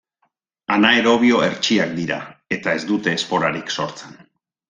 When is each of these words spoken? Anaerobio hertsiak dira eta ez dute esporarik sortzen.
Anaerobio 0.75 1.41
hertsiak 1.47 1.93
dira 1.99 2.17
eta 2.59 2.75
ez 2.79 2.81
dute 2.95 3.15
esporarik 3.19 3.73
sortzen. 3.77 4.19